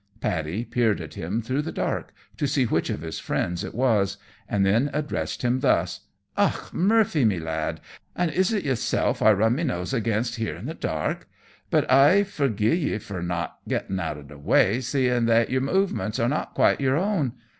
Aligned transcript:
Paddy 0.19 0.65
peered 0.65 0.99
at 0.99 1.13
him 1.13 1.43
through 1.43 1.61
the 1.61 1.71
dark, 1.71 2.11
to 2.37 2.47
see 2.47 2.63
which 2.65 2.89
of 2.89 3.01
his 3.01 3.19
friends 3.19 3.63
it 3.63 3.75
was, 3.75 4.17
and 4.49 4.65
then 4.65 4.89
addressed 4.93 5.43
him 5.43 5.59
thus: 5.59 6.07
"Och! 6.35 6.73
Murphy, 6.73 7.23
me 7.23 7.37
lad! 7.39 7.79
and 8.15 8.31
is 8.31 8.51
it 8.51 8.65
yerself 8.65 9.21
I 9.21 9.31
run 9.31 9.55
my 9.57 9.61
nose 9.61 9.93
agin 9.93 10.23
here 10.23 10.55
in 10.55 10.65
the 10.65 10.73
dark? 10.73 11.29
but 11.69 11.85
I 11.91 12.23
forgie 12.23 12.75
yer 12.89 12.97
for 12.97 13.21
not 13.21 13.59
gettin' 13.67 13.99
out 13.99 14.17
o' 14.17 14.23
the 14.23 14.39
way, 14.39 14.81
seeing 14.81 15.25
that 15.25 15.51
yer 15.51 15.59
movements 15.61 16.17
are 16.17 16.27
not 16.27 16.55
quite 16.55 16.81
yer 16.81 16.95
own. 16.95 17.33